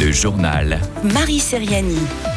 Le 0.00 0.12
journal. 0.12 0.80
Marie 1.04 1.40
Seriani. 1.40 2.29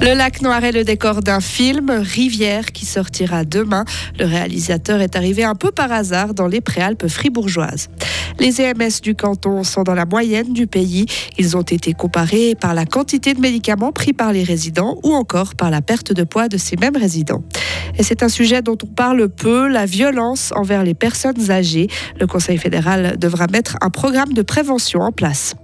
Le 0.00 0.14
lac 0.14 0.42
Noir 0.42 0.62
est 0.64 0.72
le 0.72 0.84
décor 0.84 1.20
d'un 1.20 1.40
film, 1.40 1.90
Rivière, 1.90 2.72
qui 2.72 2.84
sortira 2.84 3.44
demain. 3.44 3.84
Le 4.18 4.26
réalisateur 4.26 5.00
est 5.00 5.16
arrivé 5.16 5.44
un 5.44 5.54
peu 5.54 5.70
par 5.70 5.92
hasard 5.92 6.34
dans 6.34 6.46
les 6.46 6.60
préalpes 6.60 7.06
fribourgeoises. 7.08 7.88
Les 8.38 8.60
EMS 8.60 9.00
du 9.02 9.14
canton 9.14 9.62
sont 9.62 9.82
dans 9.82 9.94
la 9.94 10.04
moyenne 10.04 10.52
du 10.52 10.66
pays. 10.66 11.06
Ils 11.38 11.56
ont 11.56 11.62
été 11.62 11.92
comparés 11.92 12.54
par 12.54 12.74
la 12.74 12.84
quantité 12.84 13.34
de 13.34 13.40
médicaments 13.40 13.92
pris 13.92 14.12
par 14.12 14.32
les 14.32 14.42
résidents 14.42 14.98
ou 15.04 15.14
encore 15.14 15.54
par 15.54 15.70
la 15.70 15.80
perte 15.80 16.12
de 16.12 16.24
poids 16.24 16.48
de 16.48 16.58
ces 16.58 16.76
mêmes 16.76 16.96
résidents. 16.96 17.42
Et 17.96 18.02
c'est 18.02 18.22
un 18.22 18.28
sujet 18.28 18.62
dont 18.62 18.78
on 18.82 18.86
parle 18.86 19.28
peu, 19.28 19.68
la 19.68 19.86
violence 19.86 20.52
envers 20.56 20.82
les 20.82 20.94
personnes 20.94 21.50
âgées. 21.50 21.88
Le 22.18 22.26
Conseil 22.26 22.58
fédéral 22.58 23.16
devra 23.18 23.46
mettre 23.46 23.76
un 23.80 23.90
programme 23.90 24.32
de 24.32 24.42
prévention 24.42 25.00
en 25.00 25.12
place. 25.12 25.54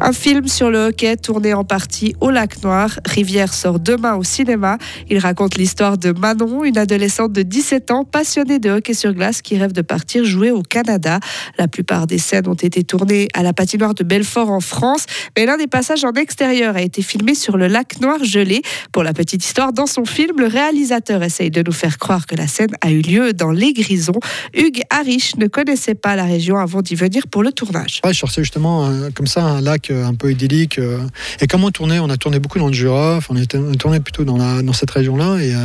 Un 0.00 0.12
film 0.12 0.48
sur 0.48 0.70
le 0.70 0.86
hockey 0.86 1.16
tourné 1.16 1.54
en 1.54 1.64
partie 1.64 2.14
au 2.20 2.30
lac 2.30 2.62
Noir. 2.62 2.98
Rivière 3.06 3.54
sort 3.54 3.78
demain 3.78 4.16
au 4.16 4.24
cinéma. 4.24 4.76
Il 5.08 5.18
raconte 5.18 5.56
l'histoire 5.56 5.98
de 5.98 6.10
Manon, 6.10 6.64
une 6.64 6.76
adolescente 6.78 7.32
de 7.32 7.42
17 7.42 7.90
ans 7.90 8.04
passionnée 8.04 8.58
de 8.58 8.70
hockey 8.70 8.92
sur 8.92 9.14
glace 9.14 9.40
qui 9.40 9.56
rêve 9.56 9.72
de 9.72 9.82
partir 9.82 10.24
jouer 10.24 10.50
au 10.50 10.62
Canada. 10.62 11.20
La 11.58 11.68
plupart 11.68 12.06
des 12.06 12.18
scènes 12.18 12.48
ont 12.48 12.54
été 12.54 12.82
tournées 12.82 13.28
à 13.34 13.42
la 13.42 13.52
patinoire 13.52 13.94
de 13.94 14.02
Belfort 14.02 14.50
en 14.50 14.60
France, 14.60 15.06
mais 15.36 15.46
l'un 15.46 15.56
des 15.56 15.68
passages 15.68 16.04
en 16.04 16.12
extérieur 16.12 16.76
a 16.76 16.82
été 16.82 17.00
filmé 17.00 17.34
sur 17.34 17.56
le 17.56 17.68
lac 17.68 18.00
Noir 18.00 18.22
gelé. 18.24 18.62
Pour 18.92 19.04
la 19.04 19.12
petite 19.12 19.44
histoire, 19.44 19.72
dans 19.72 19.86
son 19.86 20.04
film, 20.04 20.38
le 20.38 20.46
réalisateur 20.46 21.22
essaye 21.22 21.50
de 21.50 21.62
nous 21.62 21.72
faire 21.72 21.98
croire 21.98 22.26
que 22.26 22.34
la 22.34 22.48
scène 22.48 22.74
a 22.80 22.90
eu 22.90 23.00
lieu 23.00 23.32
dans 23.32 23.52
les 23.52 23.72
Grisons. 23.72 24.20
Hugues 24.54 24.82
Harish 24.90 25.36
ne 25.36 25.46
connaissait 25.46 25.94
pas 25.94 26.16
la 26.16 26.24
région 26.24 26.58
avant 26.58 26.82
d'y 26.82 26.96
venir 26.96 27.28
pour 27.28 27.42
le 27.42 27.52
tournage. 27.52 28.00
Je 28.04 28.42
justement 28.42 28.86
euh, 28.86 29.10
comme 29.14 29.26
ça 29.26 29.44
un 29.44 29.60
lac 29.60 29.83
euh, 29.90 30.06
un 30.06 30.14
peu 30.14 30.30
idyllique. 30.30 30.78
euh. 30.78 30.98
Et 31.40 31.46
comment 31.46 31.68
on 31.68 31.70
tournait 31.70 31.98
On 31.98 32.10
a 32.10 32.16
tourné 32.16 32.38
beaucoup 32.38 32.58
dans 32.58 32.68
le 32.68 32.72
Jura, 32.72 33.16
enfin, 33.16 33.34
on, 33.36 33.40
était, 33.40 33.58
on 33.58 33.72
a 33.72 33.76
tourné 33.76 34.00
plutôt 34.00 34.24
dans, 34.24 34.36
la, 34.36 34.62
dans 34.62 34.72
cette 34.72 34.90
région-là, 34.90 35.38
et 35.38 35.54
euh, 35.54 35.58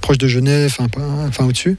proche 0.00 0.18
de 0.18 0.28
Genève, 0.28 0.74
enfin, 0.78 1.44
au-dessus. 1.44 1.76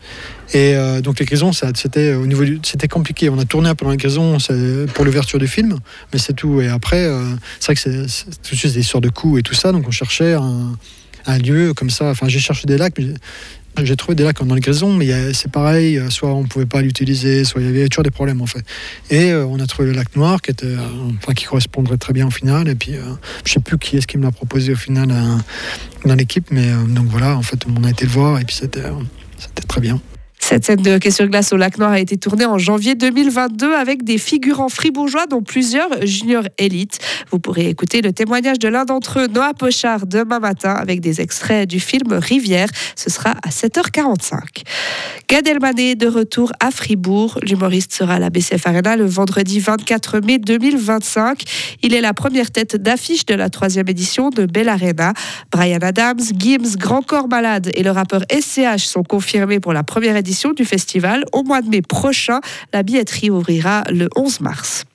Et 0.53 0.75
donc 1.03 1.19
les 1.19 1.25
grisons, 1.25 1.51
c'était 1.51 2.13
au 2.13 2.25
niveau 2.25 2.43
c'était 2.63 2.87
compliqué. 2.87 3.29
On 3.29 3.37
a 3.37 3.43
tourné 3.43 3.69
un 3.69 3.75
les 3.89 3.97
grisons 3.97 4.37
pour 4.93 5.03
l'ouverture 5.03 5.39
du 5.39 5.47
film, 5.47 5.77
mais 6.13 6.19
c'est 6.19 6.33
tout. 6.33 6.61
Et 6.61 6.69
après, 6.69 7.09
c'est 7.59 7.73
vrai 7.73 7.75
que 7.75 8.07
c'est 8.07 8.25
tout 8.43 8.55
de 8.55 8.59
suite 8.59 8.73
des 8.73 8.79
histoires 8.79 9.01
de 9.01 9.09
coups 9.09 9.39
et 9.39 9.43
tout 9.43 9.53
ça, 9.53 9.73
donc 9.73 9.85
on 9.87 9.91
cherchait 9.91 10.33
un, 10.33 10.71
un 11.25 11.37
lieu 11.37 11.73
comme 11.73 11.89
ça. 11.89 12.09
Enfin, 12.09 12.27
j'ai 12.29 12.39
cherché 12.39 12.65
des 12.65 12.77
lacs, 12.77 12.93
mais 12.97 13.07
j'ai 13.83 13.95
trouvé 13.95 14.15
des 14.15 14.23
lacs 14.23 14.43
dans 14.43 14.55
les 14.55 14.61
grisons, 14.61 14.93
mais 14.93 15.33
c'est 15.33 15.51
pareil, 15.51 15.97
euh, 15.97 16.09
soit 16.09 16.33
on 16.33 16.43
ne 16.43 16.47
pouvait 16.47 16.65
pas 16.65 16.81
l'utiliser, 16.81 17.43
soit 17.43 17.61
il 17.61 17.67
y 17.67 17.69
avait 17.69 17.87
toujours 17.87 18.03
des 18.03 18.11
problèmes 18.11 18.41
en 18.41 18.45
fait. 18.45 18.63
Et 19.09 19.31
euh, 19.31 19.45
on 19.45 19.59
a 19.59 19.65
trouvé 19.65 19.89
le 19.89 19.93
lac 19.95 20.15
noir 20.15 20.39
euh, 20.63 21.33
qui 21.35 21.45
correspondrait 21.45 21.97
très 21.97 22.13
bien 22.13 22.27
au 22.27 22.31
final. 22.31 22.67
Et 22.67 22.75
puis, 22.75 22.93
je 23.45 23.51
sais 23.51 23.59
plus 23.59 23.77
qui 23.77 23.97
est-ce 23.97 24.07
qui 24.07 24.17
me 24.17 24.23
l'a 24.23 24.31
proposé 24.31 24.73
au 24.73 24.75
final 24.75 25.09
dans 26.05 26.15
l'équipe, 26.15 26.47
mais 26.51 26.67
donc 26.87 27.07
voilà, 27.07 27.37
en 27.37 27.41
fait, 27.41 27.65
on 27.67 27.83
a 27.83 27.89
été 27.89 28.05
le 28.05 28.11
voir 28.11 28.39
et 28.39 28.43
puis 28.43 28.55
c'était 28.55 28.81
très 29.67 29.81
bien. 29.81 29.99
Cette 30.49 30.63
scène 30.63 30.81
de 30.81 30.91
hockey 30.91 31.09
glace 31.27 31.51
au 31.51 31.57
lac 31.57 31.77
Noir 31.77 31.91
a 31.91 31.99
été 31.99 32.15
tournée 32.15 32.45
en 32.45 32.57
janvier 32.57 32.95
2022 32.95 33.73
avec 33.73 34.05
des 34.05 34.17
figurants 34.17 34.69
fribourgeois, 34.69 35.25
dont 35.25 35.41
plusieurs 35.41 35.89
juniors 36.05 36.47
élites. 36.57 36.99
Vous 37.31 37.37
pourrez 37.37 37.67
écouter 37.67 38.01
le 38.01 38.13
témoignage 38.13 38.57
de 38.57 38.69
l'un 38.69 38.85
d'entre 38.85 39.19
eux, 39.19 39.27
Noah 39.27 39.53
Pochard, 39.53 40.07
demain 40.07 40.39
matin 40.39 40.71
avec 40.71 41.01
des 41.01 41.19
extraits 41.19 41.69
du 41.69 41.81
film 41.81 42.13
Rivière. 42.13 42.69
Ce 42.95 43.09
sera 43.09 43.31
à 43.43 43.49
7h45. 43.49 44.63
Gad 45.27 45.45
Elmaleh 45.45 45.95
de 45.95 46.07
retour 46.07 46.53
à 46.61 46.71
Fribourg. 46.71 47.37
L'humoriste 47.43 47.91
sera 47.91 48.13
à 48.13 48.19
la 48.19 48.29
BCF 48.29 48.67
Arena 48.67 48.95
le 48.95 49.03
vendredi 49.03 49.59
24 49.59 50.21
mai 50.21 50.37
2025. 50.37 51.41
Il 51.83 51.93
est 51.93 51.99
la 51.99 52.13
première 52.13 52.51
tête 52.51 52.77
d'affiche 52.77 53.25
de 53.25 53.33
la 53.33 53.49
troisième 53.49 53.89
édition 53.89 54.29
de 54.29 54.45
Bell 54.45 54.69
Arena. 54.69 55.11
Brian 55.51 55.79
Adams, 55.81 56.21
Gims, 56.37 56.77
Grand 56.77 57.01
Corps 57.01 57.27
Malade 57.27 57.69
et 57.73 57.83
le 57.83 57.91
rappeur 57.91 58.21
SCH 58.31 58.85
sont 58.85 59.03
confirmés 59.03 59.59
pour 59.59 59.73
la 59.73 59.83
première 59.83 60.15
édition 60.15 60.36
du 60.55 60.65
festival. 60.65 61.23
Au 61.33 61.43
mois 61.43 61.61
de 61.61 61.69
mai 61.69 61.81
prochain, 61.81 62.39
la 62.73 62.83
billetterie 62.83 63.29
ouvrira 63.29 63.83
le 63.89 64.07
11 64.15 64.41
mars. 64.41 64.85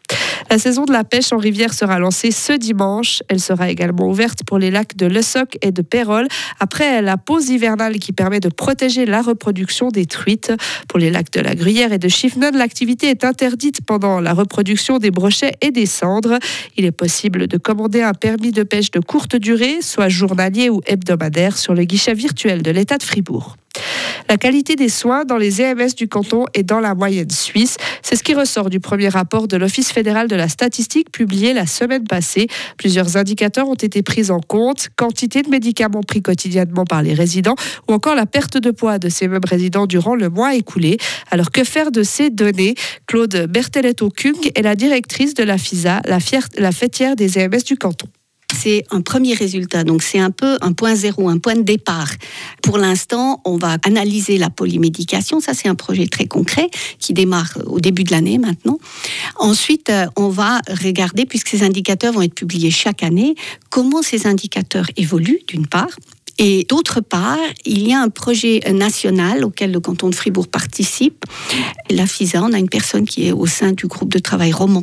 La 0.51 0.59
saison 0.59 0.85
de 0.85 0.93
la 0.93 1.05
pêche 1.05 1.33
en 1.33 1.39
rivière 1.39 1.73
sera 1.73 1.99
lancée 1.99 2.31
ce 2.31 2.53
dimanche. 2.53 3.23
Elle 3.29 3.41
sera 3.41 3.71
également 3.71 4.09
ouverte 4.09 4.41
pour 4.45 4.59
les 4.59 4.71
lacs 4.71 4.97
de 4.97 5.07
Lessoc 5.07 5.57
et 5.63 5.73
de 5.73 5.83
Pérol 5.83 6.27
après 6.61 7.01
la 7.01 7.17
pause 7.17 7.49
hivernale 7.49 7.99
qui 7.99 8.13
permet 8.13 8.41
de 8.41 8.49
protéger 8.49 9.07
la 9.07 9.23
reproduction 9.23 9.89
des 9.89 10.07
truites. 10.07 10.53
Pour 10.89 10.99
les 10.99 11.11
lacs 11.11 11.33
de 11.33 11.41
la 11.41 11.55
Gruyère 11.55 11.93
et 11.93 11.99
de 11.99 12.09
Chiffnon, 12.09 12.51
l'activité 12.55 13.09
est 13.09 13.25
interdite 13.25 13.81
pendant 13.87 14.21
la 14.21 14.35
reproduction 14.35 14.99
des 14.99 15.11
brochets 15.11 15.55
et 15.61 15.71
des 15.71 15.87
cendres. 15.87 16.39
Il 16.77 16.85
est 16.85 16.93
possible 16.93 17.47
de 17.47 17.57
commander 17.57 18.03
un 18.03 18.15
permis 18.15 18.53
de 18.53 18.63
pêche 18.63 18.91
de 18.91 19.01
courte 19.01 19.37
durée, 19.37 19.79
soit 19.81 20.09
journalier 20.09 20.69
ou 20.69 20.81
hebdomadaire, 20.87 21.57
sur 21.57 21.75
le 21.75 21.85
guichet 21.85 22.15
virtuel 22.15 22.63
de 22.63 22.71
l'État 22.71 22.99
de 22.99 23.03
Fribourg. 23.03 23.57
La 24.33 24.39
qualité 24.39 24.77
des 24.77 24.89
soins 24.89 25.27
dans 25.27 25.37
les 25.37 25.61
EMS 25.61 25.93
du 25.95 26.09
canton 26.09 26.47
est 26.55 26.63
dans 26.63 26.81
la 26.81 26.95
moyenne 26.95 27.29
suisse. 27.29 27.77
C'est 28.01 28.17
ce 28.17 28.23
qui 28.23 28.33
ressort 28.33 28.71
du 28.71 28.81
premier 28.81 29.11
rapport 29.11 29.47
de 29.47 29.59
l'Office 29.59 29.93
fédéral 29.93 30.27
de 30.27 30.35
la 30.35 30.49
statistique 30.49 31.13
publié 31.13 31.53
la 31.53 31.67
semaine 31.67 32.05
passée. 32.05 32.47
Plusieurs 32.79 33.19
indicateurs 33.19 33.69
ont 33.69 33.75
été 33.75 34.01
pris 34.01 34.31
en 34.31 34.41
compte, 34.41 34.89
quantité 34.97 35.43
de 35.43 35.51
médicaments 35.51 36.01
pris 36.01 36.23
quotidiennement 36.23 36.87
par 36.87 37.03
les 37.03 37.13
résidents 37.13 37.57
ou 37.91 37.93
encore 37.93 38.15
la 38.15 38.25
perte 38.25 38.57
de 38.57 38.71
poids 38.71 38.99
de 38.99 39.11
ces 39.11 39.29
mêmes 39.29 39.45
résidents 39.47 39.87
durant 39.87 40.15
le 40.15 40.31
mois 40.31 40.55
écoulé. 40.55 40.97
Alors 41.31 41.51
que 41.51 41.63
faire 41.63 41.93
de 41.93 42.03
ces 42.03 42.31
données? 42.31 42.75
Claude 43.07 43.37
Berteletto-Kung 43.51 44.51
est 44.55 44.63
la 44.63 44.77
directrice 44.77 45.35
de 45.35 45.43
la 45.43 45.59
FISA, 45.59 46.01
la, 46.07 46.21
fier- 46.21 46.49
la 46.57 46.73
fêtière 46.73 47.17
des 47.17 47.39
EMS 47.39 47.65
du 47.67 47.77
canton. 47.77 48.09
C'est 48.53 48.85
un 48.91 49.01
premier 49.01 49.35
résultat, 49.35 49.85
donc 49.85 50.03
c'est 50.03 50.19
un 50.19 50.31
peu 50.31 50.57
un 50.61 50.73
point 50.73 50.95
zéro, 50.95 51.29
un 51.29 51.39
point 51.39 51.57
de 51.57 51.63
départ. 51.63 52.11
Pour 52.63 52.79
l'instant, 52.79 53.41
on 53.45 53.57
va 53.57 53.77
analyser 53.85 54.39
la 54.39 54.51
polymédication. 54.51 55.41
Ça, 55.41 55.55
c'est 55.55 55.69
un 55.69 55.75
projet 55.75 56.07
très 56.07 56.27
concret 56.27 56.69
qui 56.99 57.13
démarre 57.13 57.59
au 57.67 57.81
début 57.81 58.05
de 58.05 58.11
l'année 58.13 58.39
maintenant. 58.39 58.79
Ensuite, 59.37 59.91
euh, 59.91 60.07
on 60.17 60.29
va 60.29 60.61
regarder, 60.83 61.27
puisque 61.27 61.49
ces 61.49 61.63
indicateurs 61.63 62.13
vont 62.13 62.23
être 62.23 62.35
publiés 62.35 62.71
chaque 62.71 63.03
année, 63.03 63.35
comment 63.71 64.03
ces 64.03 64.27
indicateurs 64.27 64.87
évoluent, 64.97 65.41
d'une 65.49 65.67
part. 65.67 65.91
Et 66.45 66.67
d'autre 66.69 67.01
part, 67.01 67.39
il 67.65 67.87
y 67.87 67.93
a 67.93 68.01
un 68.01 68.09
projet 68.09 68.59
national 68.73 69.45
auquel 69.45 69.71
le 69.71 69.79
canton 69.79 70.11
de 70.11 70.15
Fribourg 70.17 70.49
participe. 70.49 71.25
La 71.89 72.05
FISA, 72.05 72.43
on 72.43 72.53
a 72.53 72.59
une 72.59 72.69
personne 72.69 73.05
qui 73.05 73.29
est 73.29 73.31
au 73.31 73.47
sein 73.47 73.71
du 73.71 73.87
groupe 73.87 74.13
de 74.13 74.19
travail 74.19 74.51
roman 74.51 74.83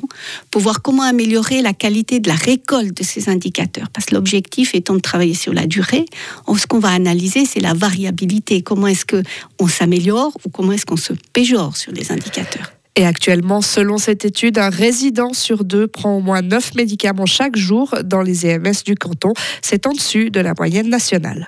pour 0.51 0.61
voir 0.61 0.81
comment 0.81 1.03
améliorer 1.03 1.61
la 1.61 1.73
qualité 1.73 2.21
de 2.21 2.29
la 2.29 2.35
récolte 2.35 2.95
de 2.95 3.03
ces 3.03 3.27
indicateurs. 3.27 3.89
Parce 3.89 4.05
que 4.05 4.15
l'objectif 4.15 4.73
étant 4.73 4.93
de 4.93 5.01
travailler 5.01 5.33
sur 5.33 5.53
la 5.53 5.67
durée, 5.67 6.05
ce 6.47 6.65
qu'on 6.65 6.79
va 6.79 6.91
analyser, 6.91 7.43
c'est 7.43 7.59
la 7.59 7.73
variabilité. 7.73 8.61
Comment 8.61 8.87
est-ce 8.87 9.05
qu'on 9.05 9.67
s'améliore 9.67 10.31
ou 10.45 10.49
comment 10.49 10.71
est-ce 10.71 10.85
qu'on 10.85 10.95
se 10.95 11.11
péjore 11.33 11.75
sur 11.75 11.91
les 11.91 12.13
indicateurs. 12.13 12.71
Et 12.99 13.05
actuellement, 13.05 13.61
selon 13.61 13.97
cette 13.97 14.25
étude, 14.25 14.57
un 14.57 14.69
résident 14.69 15.31
sur 15.31 15.63
deux 15.63 15.87
prend 15.87 16.17
au 16.17 16.19
moins 16.19 16.41
9 16.41 16.75
médicaments 16.75 17.25
chaque 17.25 17.55
jour 17.55 17.95
dans 18.03 18.21
les 18.21 18.45
EMS 18.45 18.83
du 18.85 18.95
canton. 18.95 19.31
C'est 19.61 19.87
en 19.87 19.93
dessus 19.93 20.31
de 20.31 20.41
la 20.41 20.53
moyenne 20.53 20.89
nationale. 20.89 21.47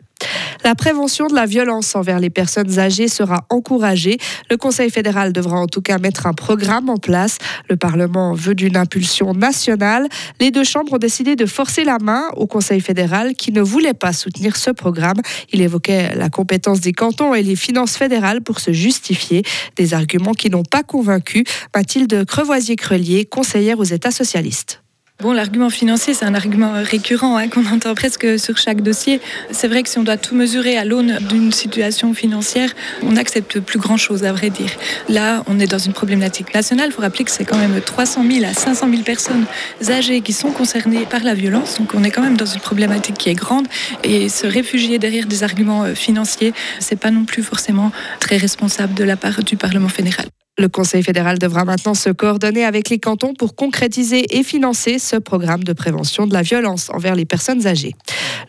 La 0.64 0.76
prévention 0.76 1.28
de 1.28 1.34
la 1.34 1.46
violence 1.46 1.96
envers 1.96 2.20
les 2.20 2.30
personnes 2.30 2.80
âgées 2.80 3.08
sera 3.08 3.46
encouragée. 3.50 4.18
Le 4.50 4.58
Conseil 4.58 4.90
fédéral 4.90 5.34
devra 5.34 5.58
en 5.58 5.68
tout 5.68 5.82
cas 5.82 5.98
mettre 5.98 6.28
un 6.28 6.34
programme 6.34 6.90
en 6.90 6.98
place. 6.98 7.38
Le 7.70 7.78
Parlement 7.78 8.34
veut 8.34 8.56
d'une 8.56 8.78
impulsion 8.78 9.34
nationale. 9.34 10.08
Les 10.40 10.52
deux 10.52 10.64
chambres 10.64 10.94
ont 10.94 10.98
décidé 10.98 11.36
de 11.36 11.46
forcer 11.46 11.84
la 11.84 11.98
main 12.00 12.26
au 12.36 12.48
Conseil 12.48 12.82
fédéral 12.82 13.34
qui 13.34 13.52
ne 13.52 13.62
voulait 13.62 13.94
pas 13.94 14.14
soutenir 14.14 14.56
ce 14.56 14.72
programme. 14.72 15.22
Il 15.52 15.62
évoquait 15.62 16.16
la 16.16 16.30
compétence 16.30 16.82
des 16.82 16.94
cantons 16.94 17.34
et 17.34 17.44
les 17.44 17.56
finances 17.56 17.98
fédérales 17.98 18.42
pour 18.42 18.60
se 18.60 18.72
justifier. 18.72 19.44
Des 19.76 19.94
arguments 19.94 20.34
qui 20.34 20.50
n'ont 20.50 20.64
pas 20.64 20.84
convaincu 20.84 21.44
Mathilde 21.76 22.26
Crevoisier-Crelier, 22.26 23.26
conseillère 23.26 23.80
aux 23.80 23.84
États 23.84 24.12
socialistes. 24.12 24.82
Bon, 25.22 25.34
l'argument 25.34 25.70
financier, 25.70 26.16
c'est 26.16 26.26
un 26.26 26.34
argument 26.34 26.72
récurrent 26.74 27.38
hein, 27.38 27.48
qu'on 27.48 27.68
entend 27.68 27.94
presque 27.94 28.40
sur 28.40 28.58
chaque 28.58 28.82
dossier. 28.82 29.22
C'est 29.52 29.68
vrai 29.68 29.84
que 29.84 29.90
si 29.90 30.00
on 30.00 30.04
doit 30.04 30.18
tout 30.18 30.34
mesurer 30.34 30.80
à 30.80 30.84
l'aune 30.84 31.20
d'une 31.30 31.52
situation 31.52 32.16
financière, 32.16 32.72
on 33.04 33.12
n'accepte 33.12 33.60
plus 33.60 33.78
grand-chose, 33.78 34.24
à 34.24 34.34
vrai 34.34 34.50
dire. 34.50 34.72
Là, 35.10 35.44
on 35.46 35.60
est 35.60 35.68
dans 35.68 35.78
une 35.78 35.94
problématique 35.94 36.56
nationale. 36.56 36.88
Il 36.90 36.94
faut 36.94 37.04
rappeler 37.04 37.24
que 37.24 37.30
c'est 37.30 37.46
quand 37.46 37.60
même 37.60 37.80
300 37.82 38.26
000 38.28 38.46
à 38.46 38.56
500 38.56 38.90
000 38.90 39.04
personnes 39.04 39.46
âgées 39.90 40.22
qui 40.22 40.34
sont 40.34 40.50
concernées 40.50 41.06
par 41.06 41.24
la 41.24 41.36
violence. 41.36 41.78
Donc, 41.78 41.94
on 41.94 42.04
est 42.04 42.10
quand 42.10 42.24
même 42.24 42.38
dans 42.38 42.48
une 42.48 42.62
problématique 42.62 43.20
qui 43.20 43.30
est 43.30 43.36
grande. 43.36 43.68
Et 44.04 44.28
se 44.28 44.48
réfugier 44.48 44.98
derrière 44.98 45.28
des 45.28 45.44
arguments 45.44 45.84
euh, 45.84 45.94
financiers, 45.94 46.52
c'est 46.80 47.00
pas 47.00 47.12
non 47.12 47.26
plus 47.26 47.44
forcément 47.44 47.92
très 48.20 48.38
responsable 48.38 48.96
de 48.96 49.04
la 49.04 49.18
part 49.18 49.44
du 49.44 49.56
Parlement 49.56 49.90
fédéral. 49.90 50.26
Le 50.62 50.70
Conseil 50.70 51.02
fédéral 51.02 51.40
devra 51.40 51.66
maintenant 51.66 51.96
se 51.96 52.12
coordonner 52.12 52.66
avec 52.66 52.90
les 52.90 53.00
cantons 53.00 53.34
pour 53.34 53.56
concrétiser 53.56 54.38
et 54.38 54.44
financer 54.44 55.00
ce 55.00 55.16
programme 55.16 55.64
de 55.64 55.74
prévention 55.74 56.28
de 56.28 56.34
la 56.34 56.44
violence 56.44 56.92
envers 56.92 57.16
les 57.16 57.26
personnes 57.26 57.66
âgées. 57.66 57.96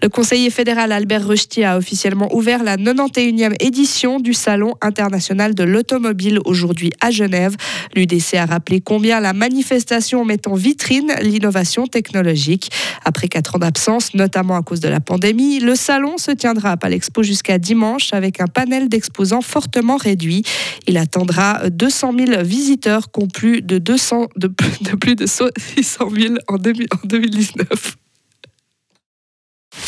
Le 0.03 0.09
conseiller 0.09 0.51
fédéral 0.51 0.91
Albert 0.91 1.29
Rushti 1.29 1.63
a 1.63 1.79
officiellement 1.79 2.35
ouvert 2.35 2.65
la 2.65 2.77
91e 2.77 3.55
édition 3.61 4.19
du 4.19 4.35
Salon 4.35 4.75
international 4.81 5.55
de 5.55 5.63
l'automobile 5.63 6.41
aujourd'hui 6.45 6.91
à 7.01 7.13
Genève. 7.13 7.55
L'UDC 7.95 8.35
a 8.35 8.47
rappelé 8.47 8.81
combien 8.81 9.21
la 9.21 9.33
manifestation 9.33 10.25
met 10.25 10.49
en 10.49 10.55
vitrine 10.55 11.13
l'innovation 11.23 11.87
technologique. 11.87 12.73
Après 13.05 13.29
quatre 13.29 13.55
ans 13.55 13.59
d'absence, 13.61 14.13
notamment 14.15 14.57
à 14.57 14.63
cause 14.63 14.81
de 14.81 14.89
la 14.89 14.99
pandémie, 14.99 15.61
le 15.61 15.77
salon 15.77 16.19
se 16.19 16.33
tiendra 16.33 16.73
à 16.73 16.77
Palexpo 16.77 17.23
jusqu'à 17.23 17.59
dimanche 17.59 18.13
avec 18.13 18.41
un 18.41 18.49
panel 18.49 18.89
d'exposants 18.89 19.41
fortement 19.41 19.99
réduit. 19.99 20.43
Il 20.89 20.97
attendra 20.97 21.71
200 21.71 22.15
000 22.27 22.43
visiteurs, 22.43 23.13
qui 23.13 23.29
plus 23.29 23.63
de, 23.63 23.79
200, 23.79 24.31
de, 24.35 24.49
de 24.81 24.97
plus 24.97 25.15
de 25.15 25.27
600 25.27 26.09
000 26.11 26.35
en, 26.49 26.57
2019. 26.57 28.02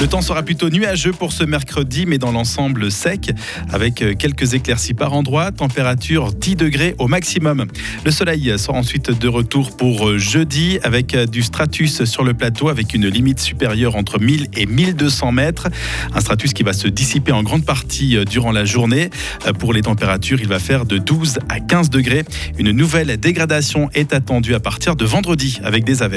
Le 0.00 0.08
temps 0.08 0.22
sera 0.22 0.42
plutôt 0.42 0.70
nuageux 0.70 1.12
pour 1.12 1.32
ce 1.32 1.44
mercredi, 1.44 2.04
mais 2.06 2.18
dans 2.18 2.32
l'ensemble 2.32 2.90
sec, 2.90 3.32
avec 3.72 4.02
euh, 4.02 4.14
quelques 4.14 4.54
éclaircies 4.54 4.94
par 4.94 5.12
endroit, 5.12 5.50
température 5.50 6.32
10 6.32 6.56
degrés 6.56 6.94
au 6.98 7.08
maximum. 7.08 7.66
Le 8.04 8.10
soleil 8.10 8.52
sera 8.58 8.76
ensuite 8.76 9.10
de 9.18 9.28
retour 9.28 9.76
pour 9.76 10.08
euh, 10.08 10.18
jeudi, 10.18 10.78
avec 10.82 11.14
euh, 11.14 11.26
du 11.26 11.42
stratus 11.42 12.04
sur 12.04 12.24
le 12.24 12.34
plateau, 12.34 12.68
avec 12.68 12.94
une 12.94 13.06
limite 13.06 13.40
supérieure 13.40 13.96
entre 13.96 14.18
1000 14.18 14.48
et 14.54 14.66
1200 14.66 15.32
mètres. 15.32 15.68
Un 16.12 16.20
stratus 16.20 16.52
qui 16.52 16.62
va 16.62 16.72
se 16.72 16.88
dissiper 16.88 17.32
en 17.32 17.42
grande 17.42 17.64
partie 17.64 18.16
durant 18.28 18.52
la 18.52 18.64
journée. 18.64 19.10
Pour 19.58 19.72
les 19.72 19.82
températures, 19.82 20.40
il 20.40 20.48
va 20.48 20.58
faire 20.58 20.84
de 20.84 20.98
12 20.98 21.38
à 21.48 21.60
15 21.60 21.90
degrés. 21.90 22.24
Une 22.58 22.72
nouvelle 22.72 23.16
dégradation 23.18 23.88
est 23.94 24.12
attendue 24.12 24.54
à 24.54 24.60
partir 24.60 24.96
de 24.96 25.04
vendredi, 25.04 25.60
avec 25.64 25.84
des 25.84 26.02
averses. 26.02 26.04